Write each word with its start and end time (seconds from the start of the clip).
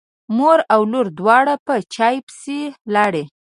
مور 0.37 0.59
او 0.73 0.81
لور 0.91 1.07
دواړه 1.19 1.53
په 1.65 1.73
چای 1.95 2.15
پسې 2.27 2.59
لاړې. 2.93 3.23